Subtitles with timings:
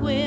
[0.00, 0.25] whim.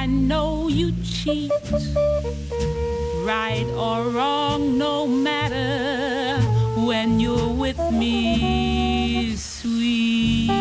[0.00, 1.52] I know you cheat,
[3.22, 6.40] right or wrong, no matter
[6.86, 10.59] when you're with me, sweet.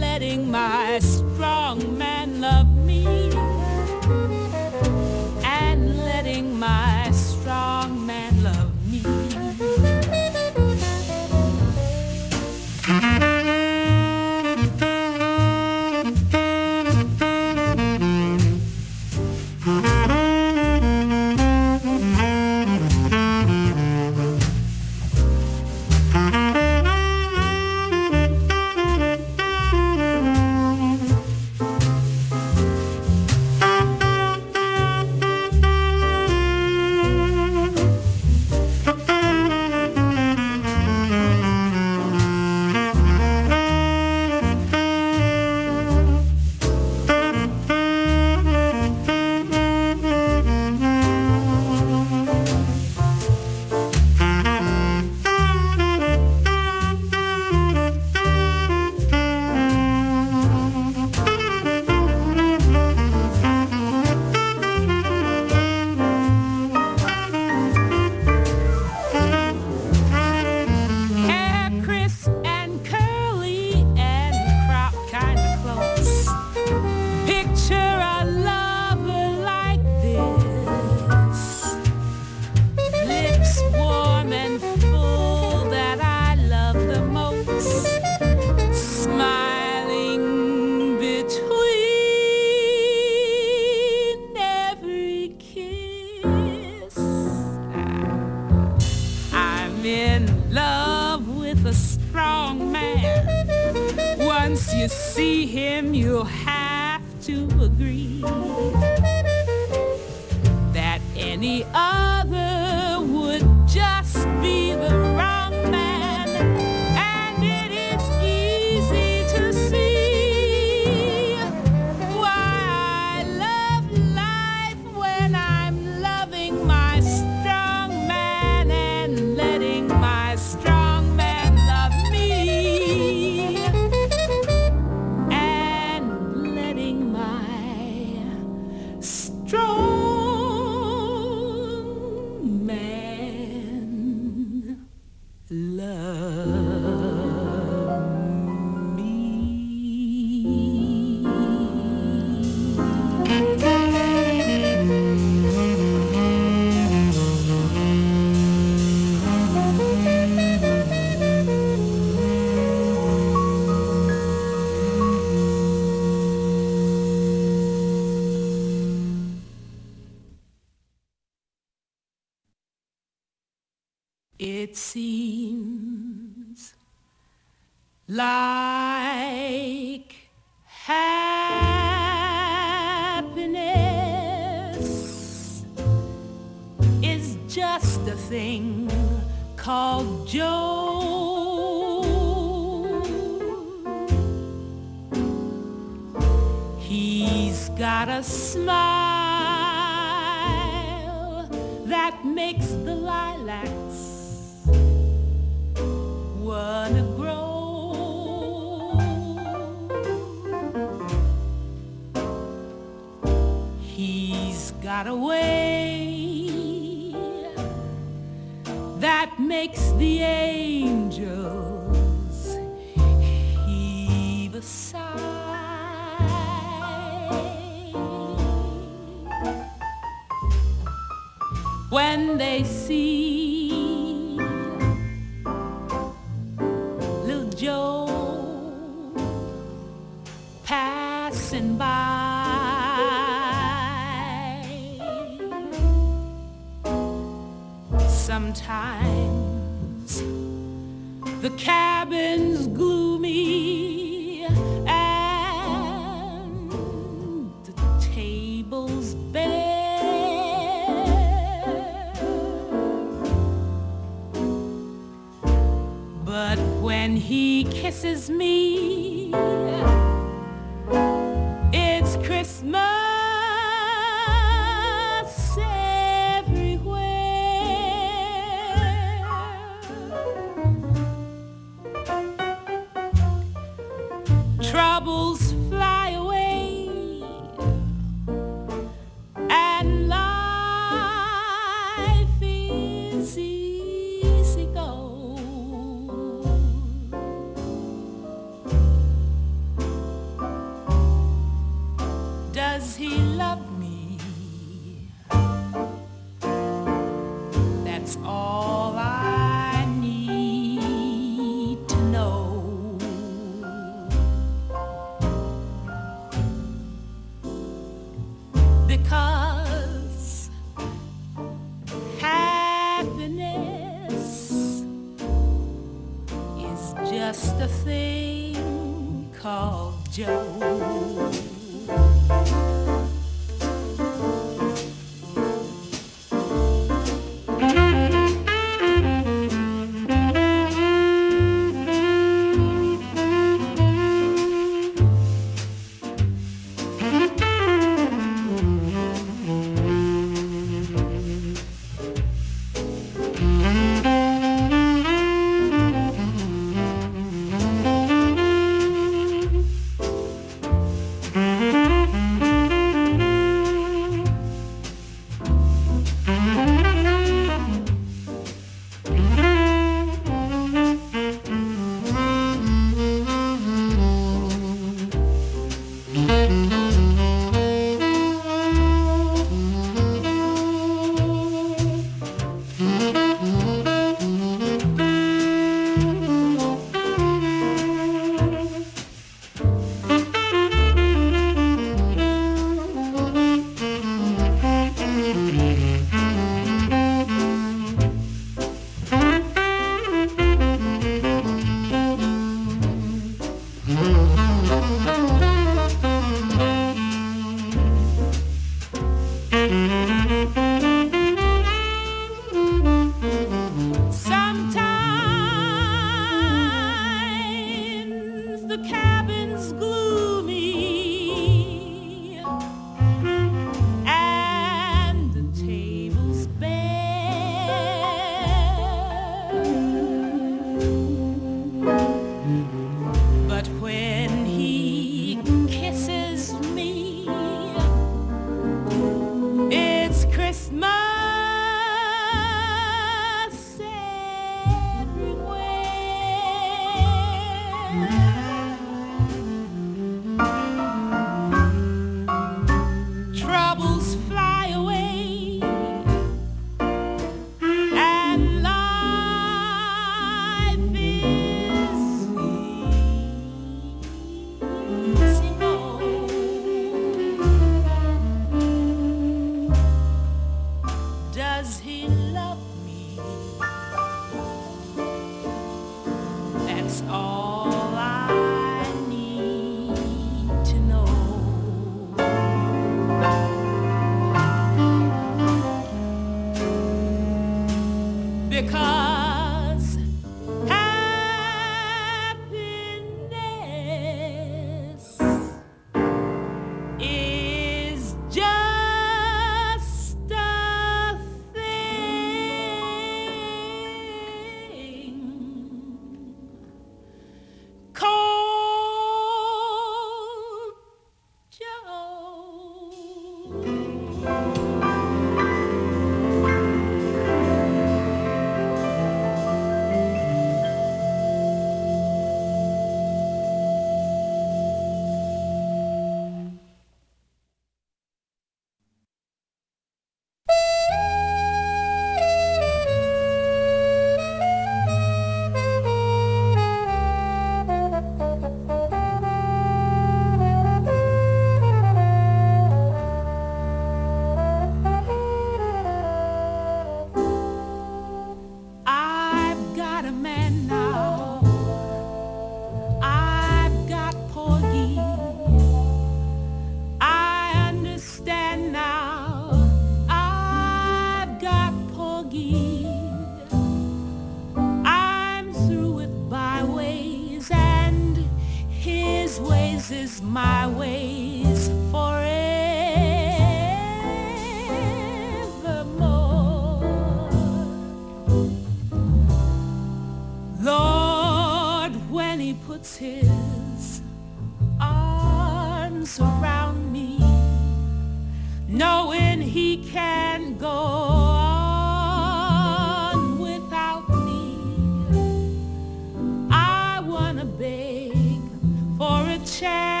[599.45, 600.00] child.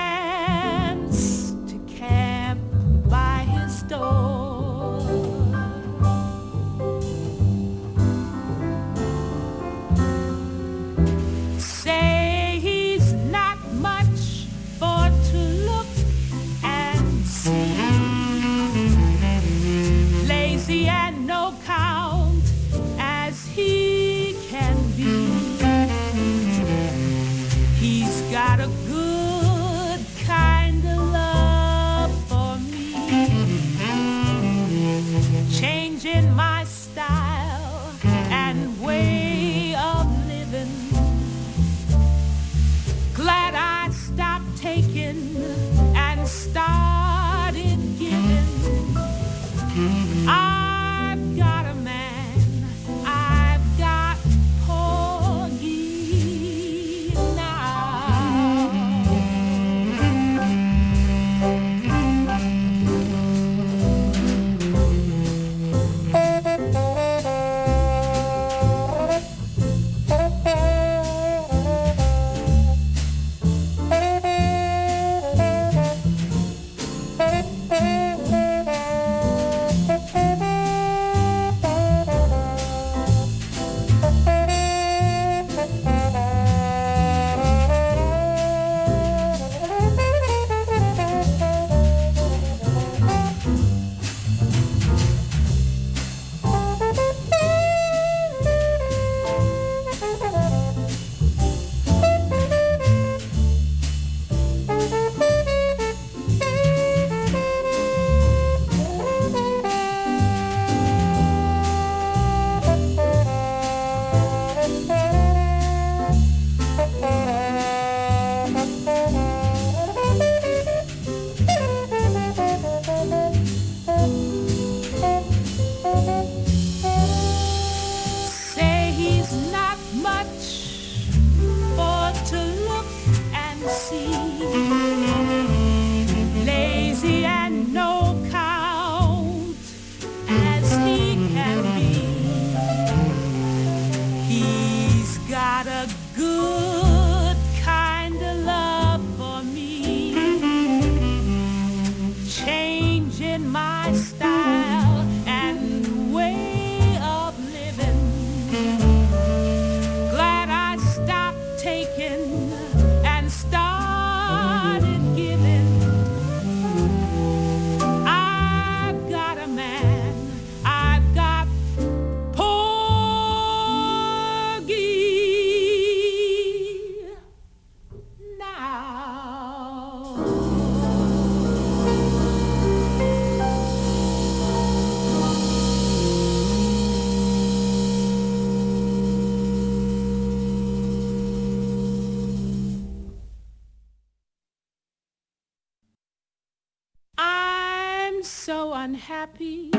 [198.51, 199.71] so unhappy,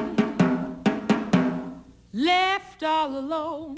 [2.14, 3.74] left all alone.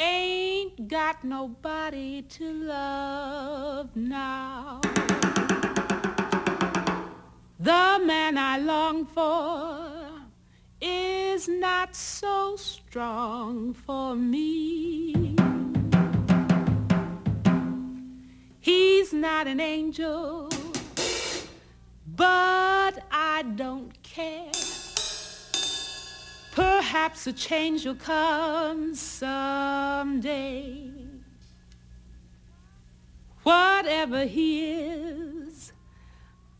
[0.00, 4.80] Ain't got nobody to love now.
[7.60, 10.10] The man I long for
[10.80, 15.36] is not so strong for me.
[18.58, 20.50] He's not an angel
[26.52, 30.90] Perhaps a change will come someday.
[33.42, 35.72] Whatever he is,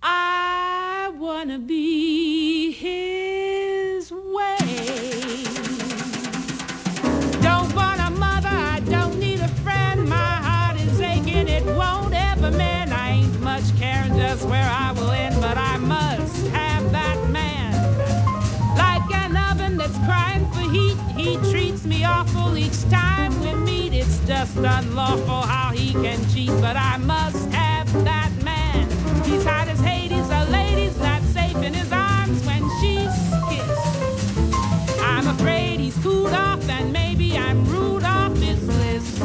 [0.02, 5.69] I wanna be his way.
[20.70, 23.92] Heat, he treats me awful each time we meet.
[23.92, 28.88] It's just unlawful how he can cheat, but I must have that man.
[29.24, 33.14] He's hot as Hades, a lady's not safe in his arms when she's
[33.48, 35.00] kissed.
[35.02, 39.20] I'm afraid he's cooled off, and maybe I'm rude off his list.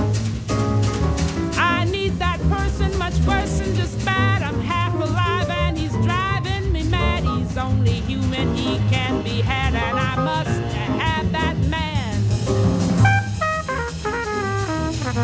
[1.58, 4.41] I need that person much worse than just bad.
[4.41, 7.23] I'm half alive, and he's driving me mad.
[7.23, 10.75] He's only human, he can be had, and I must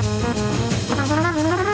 [0.02, 0.08] ハ
[0.96, 1.71] ハハハ!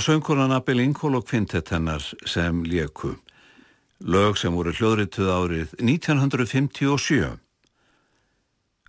[0.00, 3.18] Var söngkonan Abel Ingól og kvintet hennar sem léku.
[4.00, 7.36] Lög sem voru hljóðrituð árið 1957.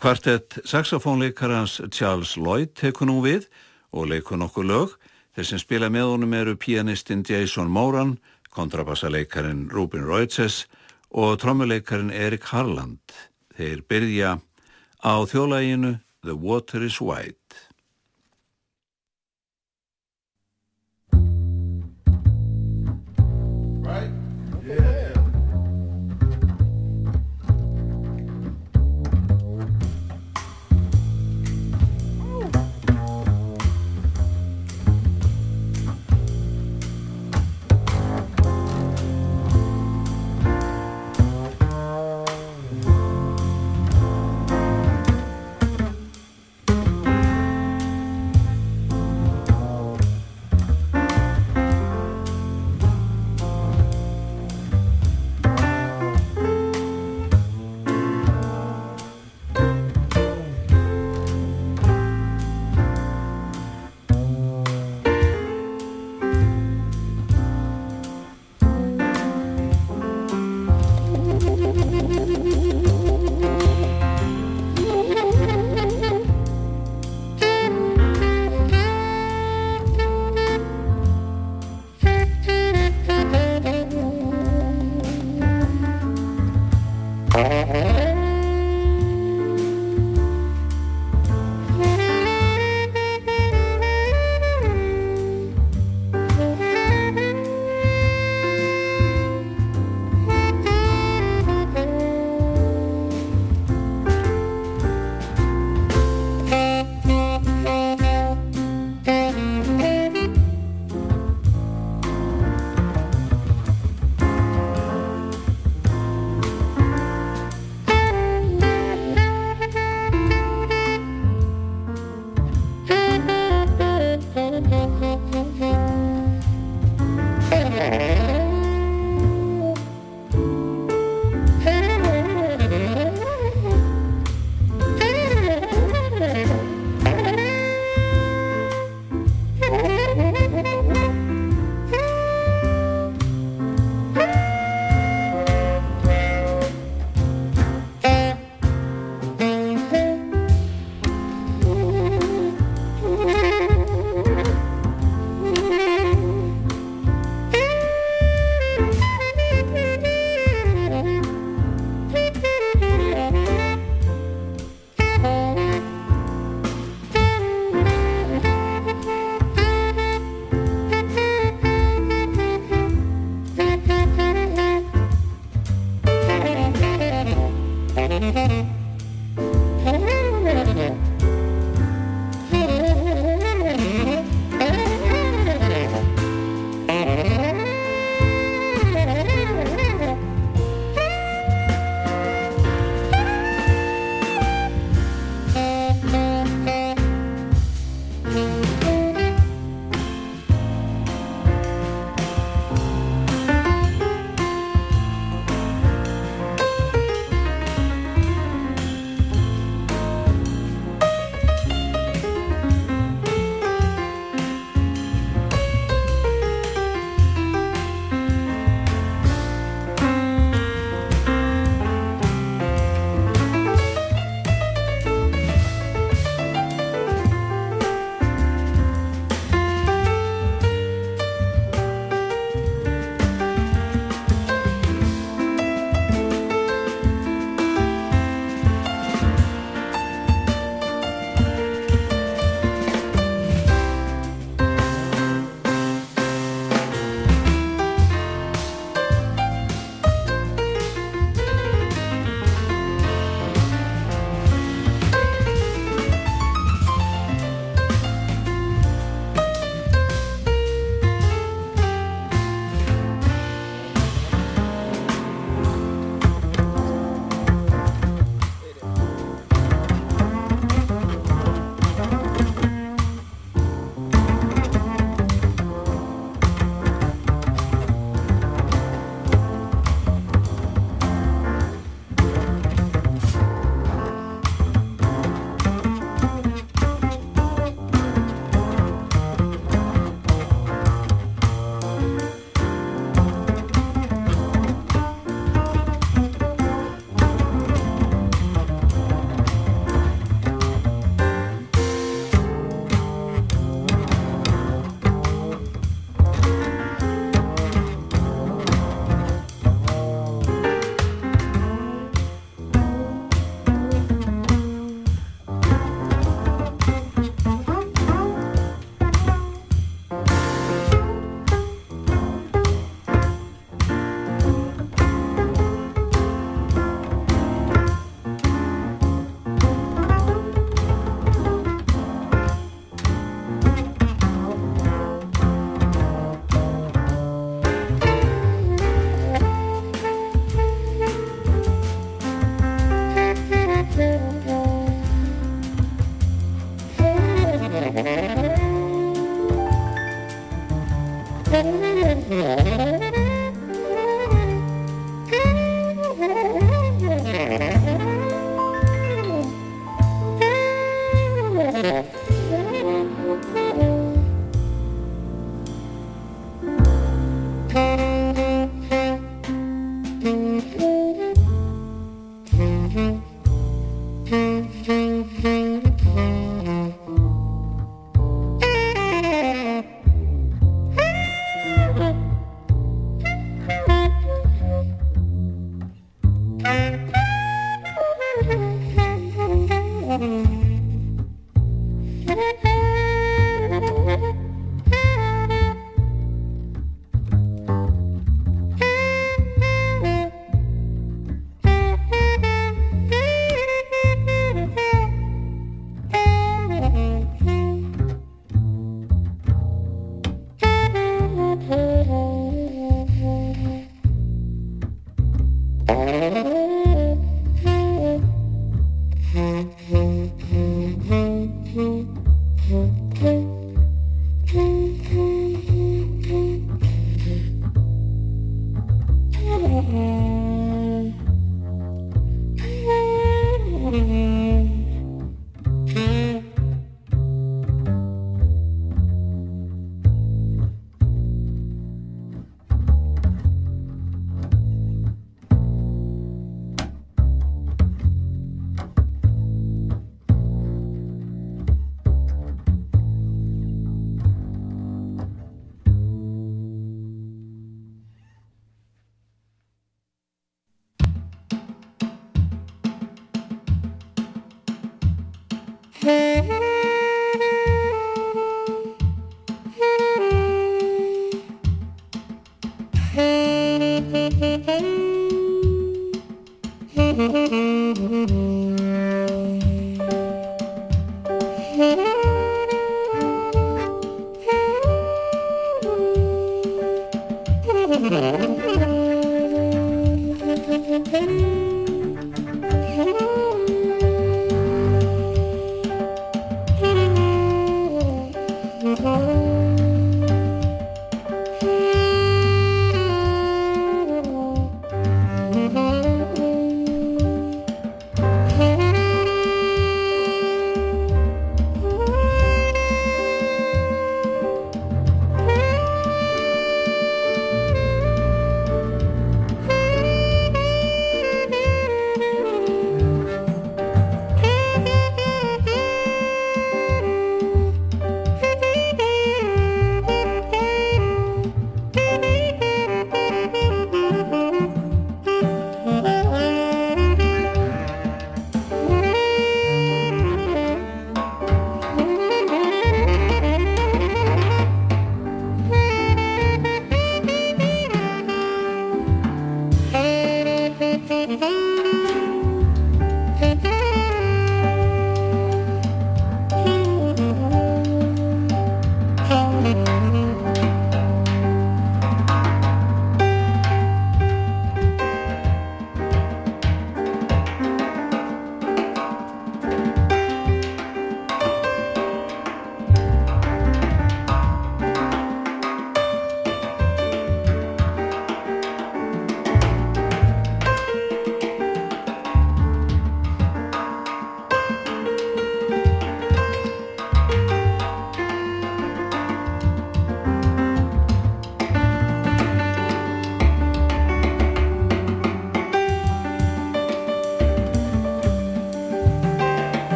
[0.00, 3.50] Kvartett saxofónleikarans Charles Lloyd tekur nú við
[3.92, 4.96] og leikur nokkuð lög.
[5.36, 8.16] Þeir sem spila með honum eru pianistinn Jason Moran,
[8.48, 10.64] kontrabassaleikarin Rubin Reutzes
[11.12, 13.04] og trommuleikarin Erik Harland.
[13.52, 14.38] Þeir byrja
[15.04, 17.43] á þjólæginu The Water is White.
[23.84, 24.23] Right?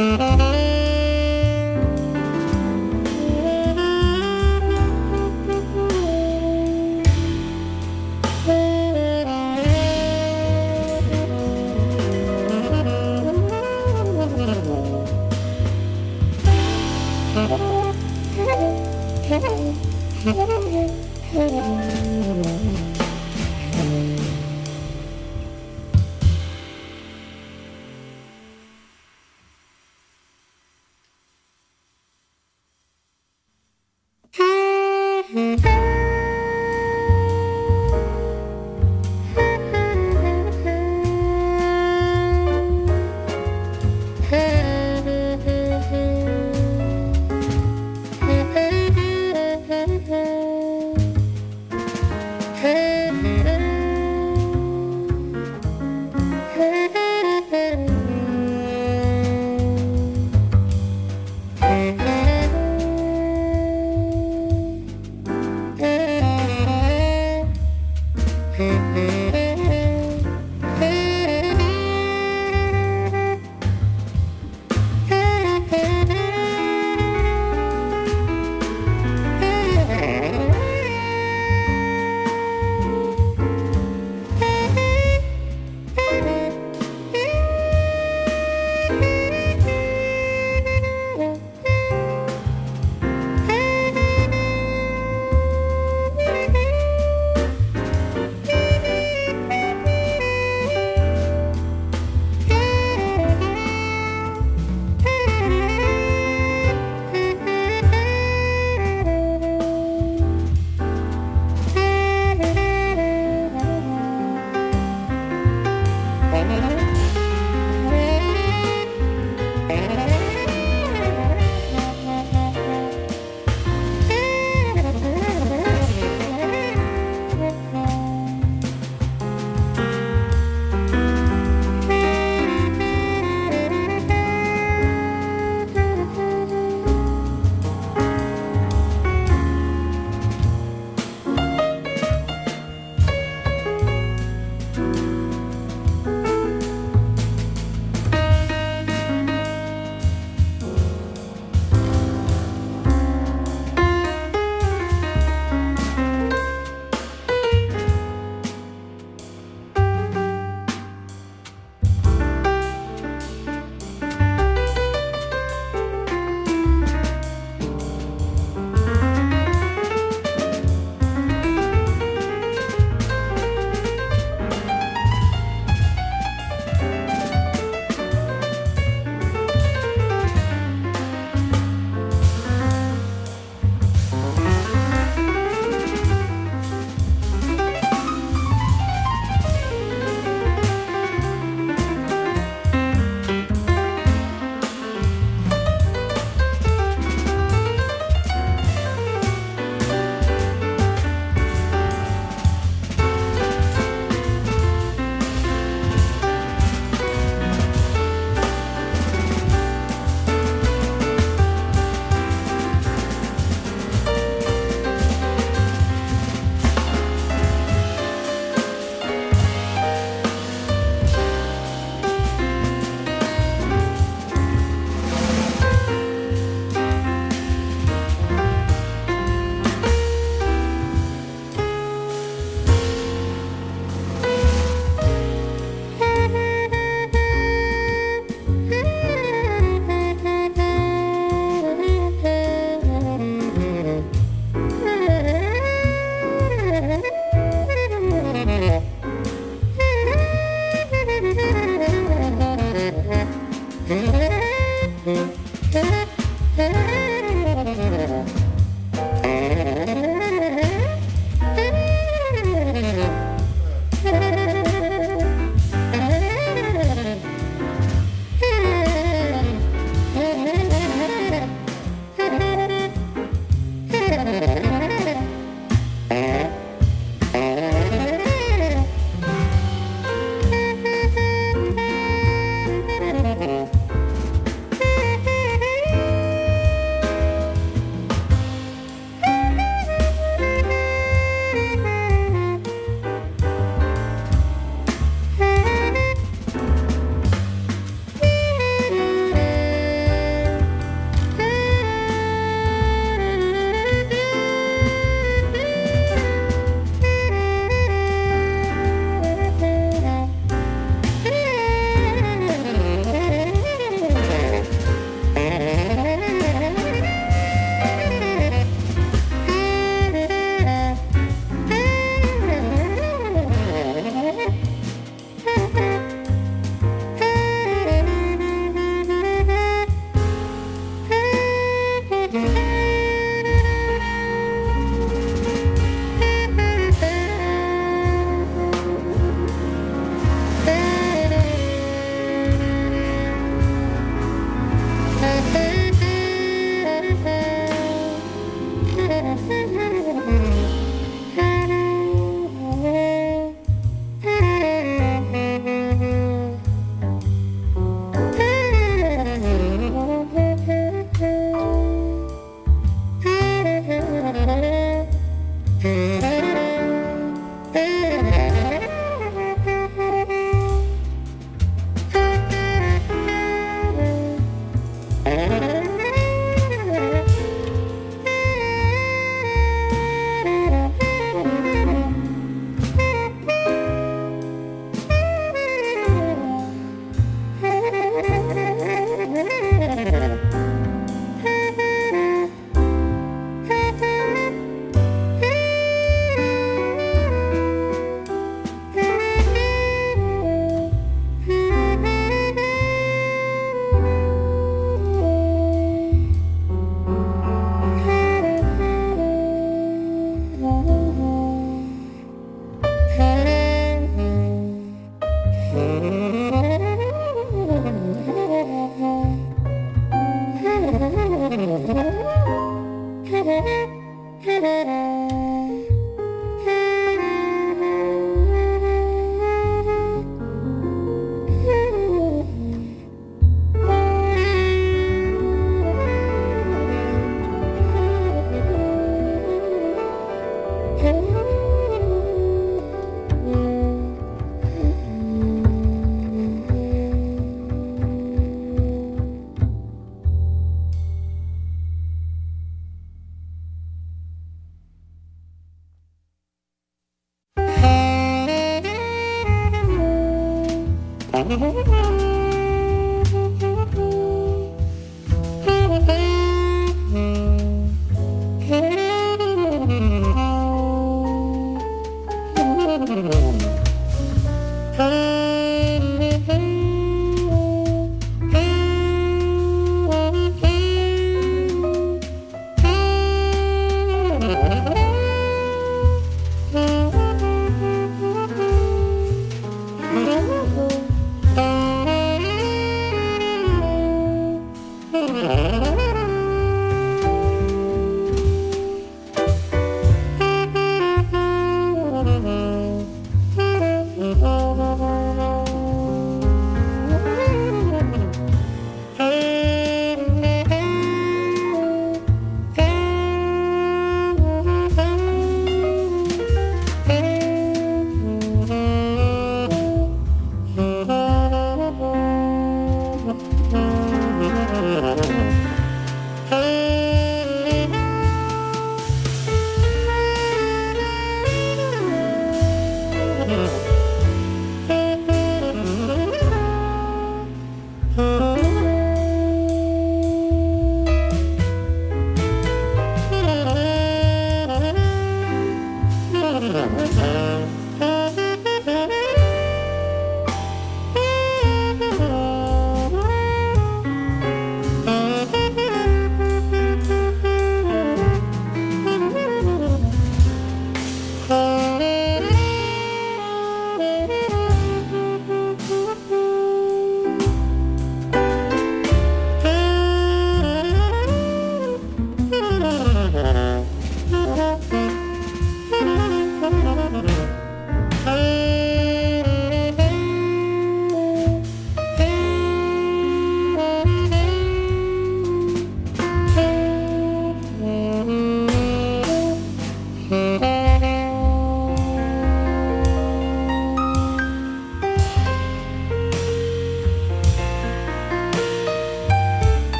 [0.00, 0.49] Música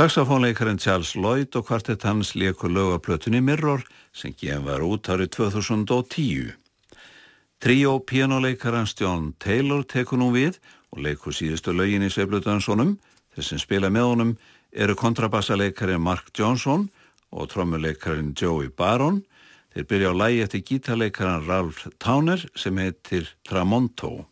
[0.00, 3.82] Saxofónleikarinn Charles Lloyd og kvartett hans leikur lögaplötunni Mirror
[4.16, 6.54] sem gen var út árið 2010.
[7.60, 10.56] Tríó pianoleikarans John Taylor tekur nú við
[10.88, 12.94] og leikur síðustu lögin í Sveiflutansonum.
[13.36, 14.32] Þeir sem spila með honum
[14.72, 16.88] eru kontrabassaleikarin Mark Johnson
[17.28, 19.20] og trommuleikarin Joey Baron.
[19.76, 24.30] Þeir byrja á lægi eftir gítarleikaran Ralph Towner sem heitir Tramonto.